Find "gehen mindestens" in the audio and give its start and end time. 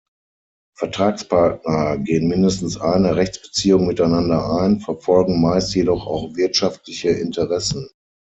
1.99-2.75